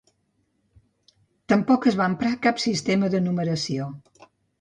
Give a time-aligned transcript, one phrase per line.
[1.53, 3.91] Tampoc es va emprar cap sistema de numeració.